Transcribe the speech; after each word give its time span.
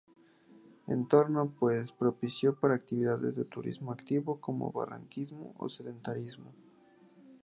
Entorno 0.87 1.53
pues 1.59 1.91
muy 1.91 1.97
propicio 1.99 2.55
para 2.55 2.73
actividades 2.73 3.35
de 3.35 3.45
turismo 3.45 3.91
activo 3.91 4.41
como 4.41 4.71
barranquismo 4.71 5.53
o 5.59 5.69
senderismo. 5.69 6.55